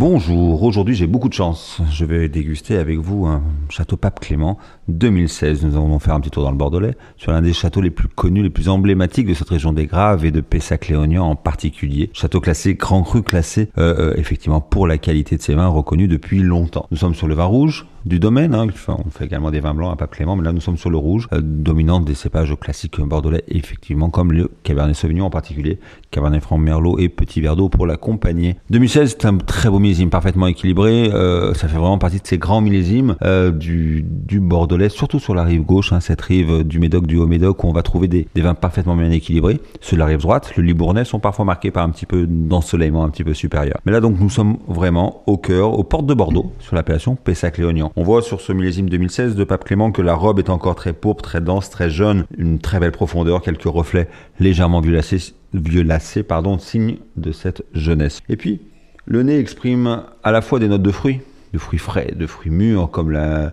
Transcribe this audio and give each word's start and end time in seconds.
Bonjour, 0.00 0.62
aujourd'hui 0.62 0.94
j'ai 0.94 1.08
beaucoup 1.08 1.28
de 1.28 1.34
chance. 1.34 1.80
Je 1.90 2.04
vais 2.04 2.28
déguster 2.28 2.76
avec 2.76 2.98
vous 2.98 3.26
un 3.26 3.42
château 3.68 3.96
Pape 3.96 4.20
Clément 4.20 4.56
2016. 4.86 5.64
Nous 5.64 5.74
allons 5.74 5.98
faire 5.98 6.14
un 6.14 6.20
petit 6.20 6.30
tour 6.30 6.44
dans 6.44 6.52
le 6.52 6.56
Bordelais 6.56 6.96
sur 7.16 7.32
l'un 7.32 7.42
des 7.42 7.52
châteaux 7.52 7.80
les 7.80 7.90
plus 7.90 8.06
connus, 8.06 8.44
les 8.44 8.48
plus 8.48 8.68
emblématiques 8.68 9.26
de 9.26 9.34
cette 9.34 9.48
région 9.48 9.72
des 9.72 9.86
Graves 9.86 10.24
et 10.24 10.30
de 10.30 10.40
Pessac-Léognan 10.40 11.24
en 11.24 11.34
particulier. 11.34 12.10
Château 12.12 12.40
classé, 12.40 12.74
grand 12.74 13.02
cru 13.02 13.24
classé, 13.24 13.70
euh, 13.76 14.12
euh, 14.12 14.14
effectivement 14.16 14.60
pour 14.60 14.86
la 14.86 14.98
qualité 14.98 15.36
de 15.36 15.42
ses 15.42 15.56
vins 15.56 15.66
reconnu 15.66 16.06
depuis 16.06 16.38
longtemps. 16.44 16.86
Nous 16.92 16.96
sommes 16.98 17.16
sur 17.16 17.26
le 17.26 17.34
vin 17.34 17.46
rouge, 17.46 17.88
du 18.04 18.18
domaine. 18.18 18.54
Hein. 18.54 18.66
on 18.88 19.10
fait 19.10 19.24
également 19.24 19.50
des 19.50 19.60
vins 19.60 19.74
blancs 19.74 19.92
à 19.92 19.96
Pape 19.96 20.12
Clément, 20.12 20.36
mais 20.36 20.44
là 20.44 20.52
nous 20.52 20.60
sommes 20.60 20.76
sur 20.76 20.90
le 20.90 20.96
rouge, 20.96 21.28
euh, 21.32 21.40
dominante 21.42 22.04
des 22.04 22.14
cépages 22.14 22.54
classiques 22.60 23.00
bordelais, 23.00 23.44
effectivement, 23.48 24.10
comme 24.10 24.32
le 24.32 24.50
Cabernet 24.62 24.96
Sauvignon 24.96 25.26
en 25.26 25.30
particulier, 25.30 25.78
Cabernet 26.10 26.42
Franc 26.42 26.58
Merlot 26.58 26.98
et 26.98 27.08
Petit 27.08 27.40
Verdot 27.40 27.68
pour 27.68 27.86
l'accompagner. 27.86 28.56
2016, 28.70 29.16
c'est 29.18 29.26
un 29.26 29.38
très 29.38 29.70
beau 29.70 29.78
millésime, 29.78 30.10
parfaitement 30.10 30.46
équilibré. 30.46 31.10
Euh, 31.12 31.54
ça 31.54 31.68
fait 31.68 31.78
vraiment 31.78 31.98
partie 31.98 32.20
de 32.20 32.26
ces 32.26 32.38
grands 32.38 32.60
millésimes 32.60 33.16
euh, 33.22 33.50
du, 33.50 34.04
bordelais, 34.40 34.88
surtout 34.88 35.18
sur 35.18 35.34
la 35.34 35.42
rive 35.42 35.62
gauche, 35.62 35.92
hein, 35.92 36.00
cette 36.00 36.20
rive 36.20 36.64
du 36.64 36.78
Médoc, 36.78 37.06
du 37.06 37.18
Haut-Médoc, 37.18 37.64
où 37.64 37.68
on 37.68 37.72
va 37.72 37.82
trouver 37.82 38.08
des, 38.08 38.26
vins 38.36 38.54
parfaitement 38.54 38.96
bien 38.96 39.10
équilibrés. 39.10 39.60
De 39.90 39.96
la 39.96 40.06
rive 40.06 40.20
droite, 40.20 40.52
le 40.56 40.62
Libournais, 40.62 41.04
sont 41.04 41.18
parfois 41.18 41.44
marqués 41.44 41.70
par 41.70 41.84
un 41.84 41.90
petit 41.90 42.06
peu 42.06 42.26
d'ensoleillement 42.26 43.04
un 43.04 43.10
petit 43.10 43.24
peu 43.24 43.34
supérieur. 43.34 43.78
Mais 43.84 43.92
là, 43.92 44.00
donc, 44.00 44.20
nous 44.20 44.30
sommes 44.30 44.58
vraiment 44.68 45.22
au 45.26 45.36
cœur, 45.36 45.78
aux 45.78 45.82
portes 45.82 46.06
de 46.06 46.14
Bordeaux, 46.14 46.52
sur 46.60 46.76
l'appellation 46.76 47.16
Pessac-Léognan. 47.16 47.87
On 47.96 48.02
voit 48.02 48.22
sur 48.22 48.40
ce 48.40 48.52
millésime 48.52 48.88
2016 48.88 49.34
de 49.34 49.44
Pape 49.44 49.64
Clément 49.64 49.92
que 49.92 50.02
la 50.02 50.14
robe 50.14 50.38
est 50.38 50.50
encore 50.50 50.74
très 50.74 50.92
pourpre, 50.92 51.22
très 51.22 51.40
dense, 51.40 51.70
très 51.70 51.90
jaune, 51.90 52.24
une 52.36 52.58
très 52.58 52.80
belle 52.80 52.92
profondeur, 52.92 53.42
quelques 53.42 53.64
reflets 53.64 54.08
légèrement 54.40 54.80
violacés, 54.80 55.34
violacés 55.54 56.22
pardon, 56.22 56.58
signe 56.58 56.96
de 57.16 57.32
cette 57.32 57.62
jeunesse. 57.72 58.20
Et 58.28 58.36
puis, 58.36 58.60
le 59.06 59.22
nez 59.22 59.38
exprime 59.38 60.02
à 60.22 60.32
la 60.32 60.42
fois 60.42 60.58
des 60.58 60.68
notes 60.68 60.82
de 60.82 60.90
fruits, 60.90 61.20
de 61.52 61.58
fruits 61.58 61.78
frais, 61.78 62.12
de 62.16 62.26
fruits 62.26 62.50
mûrs, 62.50 62.90
comme 62.90 63.10
le, 63.10 63.50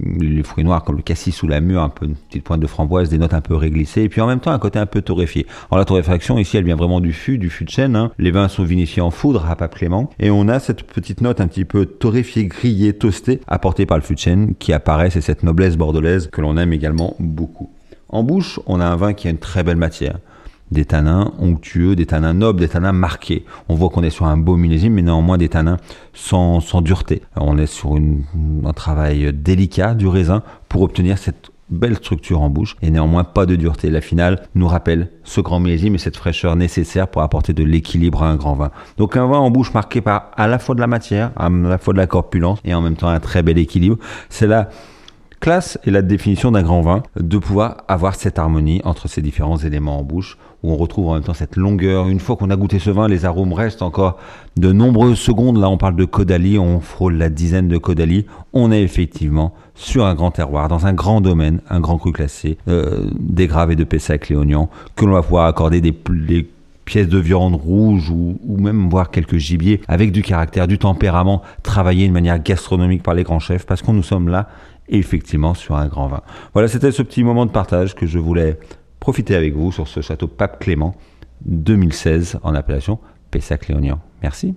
les 0.00 0.42
fruits 0.42 0.64
noirs, 0.64 0.84
comme 0.84 0.96
le 0.96 1.02
cassis 1.02 1.42
ou 1.42 1.48
la 1.48 1.60
mûre, 1.60 1.82
un 1.82 1.88
peu 1.88 2.06
une 2.06 2.14
petite 2.14 2.44
pointe 2.44 2.60
de 2.60 2.66
framboise, 2.66 3.08
des 3.08 3.18
notes 3.18 3.34
un 3.34 3.40
peu 3.40 3.54
réglissées, 3.54 4.02
et 4.02 4.08
puis 4.08 4.20
en 4.20 4.26
même 4.26 4.40
temps 4.40 4.50
un 4.50 4.58
côté 4.58 4.78
un 4.78 4.86
peu 4.86 5.02
torréfié. 5.02 5.46
Alors 5.70 5.78
la 5.78 5.84
torréfaction 5.84 6.38
ici, 6.38 6.56
elle 6.56 6.64
vient 6.64 6.76
vraiment 6.76 7.00
du 7.00 7.12
fût, 7.12 7.38
du 7.38 7.50
fût 7.50 7.64
de 7.64 7.70
chêne. 7.70 7.96
Hein. 7.96 8.12
Les 8.18 8.30
vins 8.30 8.48
sont 8.48 8.64
vinifiés 8.64 9.02
en 9.02 9.10
foudre 9.10 9.46
à 9.48 9.56
Pape 9.56 9.74
Clément, 9.74 10.10
et 10.18 10.30
on 10.30 10.48
a 10.48 10.58
cette 10.60 10.84
petite 10.84 11.20
note 11.20 11.40
un 11.40 11.48
petit 11.48 11.64
peu 11.64 11.86
torréfiée, 11.86 12.46
grillée, 12.46 12.92
toastée, 12.92 13.40
apportée 13.46 13.86
par 13.86 13.98
le 13.98 14.02
fût 14.02 14.14
de 14.14 14.20
chêne, 14.20 14.54
qui 14.58 14.72
apparaît, 14.72 15.10
c'est 15.10 15.20
cette 15.20 15.42
noblesse 15.42 15.76
bordelaise 15.76 16.28
que 16.30 16.40
l'on 16.40 16.56
aime 16.56 16.72
également 16.72 17.16
beaucoup. 17.18 17.70
En 18.08 18.22
bouche, 18.22 18.58
on 18.66 18.80
a 18.80 18.86
un 18.86 18.96
vin 18.96 19.12
qui 19.12 19.28
a 19.28 19.30
une 19.30 19.38
très 19.38 19.62
belle 19.62 19.76
matière 19.76 20.18
des 20.70 20.84
tanins 20.84 21.32
onctueux, 21.38 21.96
des 21.96 22.06
tanins 22.06 22.34
nobles, 22.34 22.60
des 22.60 22.68
tanins 22.68 22.92
marqués. 22.92 23.44
On 23.68 23.74
voit 23.74 23.90
qu'on 23.90 24.02
est 24.02 24.10
sur 24.10 24.26
un 24.26 24.36
beau 24.36 24.56
millésime, 24.56 24.94
mais 24.94 25.02
néanmoins 25.02 25.38
des 25.38 25.48
tanins 25.48 25.78
sans, 26.12 26.60
sans 26.60 26.80
dureté. 26.80 27.22
on 27.36 27.58
est 27.58 27.66
sur 27.66 27.96
un 27.96 28.72
travail 28.72 29.32
délicat 29.32 29.94
du 29.94 30.06
raisin 30.06 30.42
pour 30.68 30.82
obtenir 30.82 31.18
cette 31.18 31.50
belle 31.70 31.96
structure 31.96 32.40
en 32.40 32.50
bouche 32.50 32.76
et 32.82 32.90
néanmoins 32.90 33.24
pas 33.24 33.46
de 33.46 33.56
dureté. 33.56 33.90
La 33.90 34.00
finale 34.00 34.48
nous 34.54 34.66
rappelle 34.66 35.10
ce 35.24 35.40
grand 35.40 35.60
millésime 35.60 35.94
et 35.94 35.98
cette 35.98 36.16
fraîcheur 36.16 36.56
nécessaire 36.56 37.08
pour 37.08 37.22
apporter 37.22 37.52
de 37.52 37.62
l'équilibre 37.62 38.22
à 38.22 38.30
un 38.30 38.36
grand 38.36 38.54
vin. 38.54 38.70
Donc 38.96 39.16
un 39.16 39.26
vin 39.26 39.38
en 39.38 39.50
bouche 39.50 39.74
marqué 39.74 40.00
par 40.00 40.30
à 40.36 40.46
la 40.46 40.58
fois 40.58 40.74
de 40.74 40.80
la 40.80 40.86
matière, 40.86 41.30
à 41.36 41.48
la 41.48 41.78
fois 41.78 41.92
de 41.92 41.98
la 41.98 42.06
corpulence 42.06 42.58
et 42.64 42.74
en 42.74 42.80
même 42.80 42.96
temps 42.96 43.08
un 43.08 43.20
très 43.20 43.42
bel 43.42 43.58
équilibre. 43.58 43.98
C'est 44.28 44.46
là 44.46 44.70
classe 45.40 45.78
est 45.86 45.90
la 45.90 46.02
définition 46.02 46.50
d'un 46.50 46.62
grand 46.62 46.82
vin, 46.82 47.02
de 47.18 47.38
pouvoir 47.38 47.78
avoir 47.88 48.14
cette 48.14 48.38
harmonie 48.38 48.80
entre 48.84 49.08
ces 49.08 49.22
différents 49.22 49.58
éléments 49.58 49.98
en 49.98 50.02
bouche, 50.02 50.38
où 50.62 50.72
on 50.72 50.76
retrouve 50.76 51.08
en 51.08 51.14
même 51.14 51.22
temps 51.22 51.34
cette 51.34 51.56
longueur. 51.56 52.08
Une 52.08 52.20
fois 52.20 52.36
qu'on 52.36 52.50
a 52.50 52.56
goûté 52.56 52.78
ce 52.78 52.90
vin, 52.90 53.08
les 53.08 53.24
arômes 53.24 53.52
restent 53.52 53.82
encore 53.82 54.18
de 54.56 54.72
nombreuses 54.72 55.18
secondes. 55.18 55.58
Là, 55.58 55.70
on 55.70 55.78
parle 55.78 55.96
de 55.96 56.04
Caudalie, 56.04 56.58
on 56.58 56.80
frôle 56.80 57.14
la 57.14 57.28
dizaine 57.28 57.68
de 57.68 57.78
Caudalie. 57.78 58.26
On 58.52 58.72
est 58.72 58.82
effectivement 58.82 59.54
sur 59.74 60.04
un 60.04 60.14
grand 60.14 60.32
terroir, 60.32 60.68
dans 60.68 60.86
un 60.86 60.92
grand 60.92 61.20
domaine, 61.20 61.60
un 61.70 61.80
grand 61.80 61.98
cru 61.98 62.12
classé, 62.12 62.58
euh, 62.66 63.08
des 63.18 63.46
graves 63.46 63.70
et 63.70 63.76
de 63.76 63.84
Pessac 63.84 64.28
Léognan, 64.28 64.68
que 64.96 65.04
l'on 65.04 65.12
va 65.12 65.22
pouvoir 65.22 65.46
accorder 65.46 65.80
des, 65.80 65.92
pièces 66.84 67.08
de 67.08 67.18
viande 67.18 67.54
rouge 67.54 68.08
ou, 68.08 68.38
ou, 68.46 68.56
même 68.56 68.88
voir 68.88 69.10
quelques 69.10 69.36
gibiers 69.36 69.82
avec 69.88 70.10
du 70.10 70.22
caractère, 70.22 70.66
du 70.66 70.78
tempérament, 70.78 71.42
travaillé 71.62 72.08
de 72.08 72.12
manière 72.12 72.42
gastronomique 72.42 73.02
par 73.02 73.12
les 73.12 73.24
grands 73.24 73.38
chefs, 73.38 73.66
parce 73.66 73.82
qu'on 73.82 73.92
nous 73.92 74.02
sommes 74.02 74.28
là 74.28 74.48
effectivement 74.88 75.54
sur 75.54 75.76
un 75.76 75.86
grand 75.86 76.08
vin. 76.08 76.22
Voilà, 76.52 76.68
c'était 76.68 76.92
ce 76.92 77.02
petit 77.02 77.24
moment 77.24 77.46
de 77.46 77.50
partage 77.50 77.94
que 77.94 78.06
je 78.06 78.18
voulais 78.18 78.58
profiter 79.00 79.34
avec 79.34 79.54
vous 79.54 79.72
sur 79.72 79.88
ce 79.88 80.00
château 80.00 80.26
Pape 80.26 80.60
Clément 80.60 80.94
2016 81.46 82.40
en 82.42 82.54
appellation 82.54 82.98
Pessac-Léognan. 83.30 84.00
Merci. 84.22 84.54